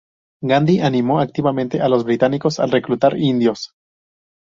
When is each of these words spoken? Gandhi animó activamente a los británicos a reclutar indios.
Gandhi 0.41 0.79
animó 0.79 1.19
activamente 1.19 1.79
a 1.79 1.87
los 1.87 2.03
británicos 2.05 2.59
a 2.59 2.65
reclutar 2.65 3.19
indios. 3.19 3.75